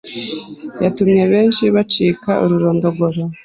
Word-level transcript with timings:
yatumye 0.83 1.23
benshi 1.33 1.63
bacika 1.75 2.31
ururondogoro 2.45 3.21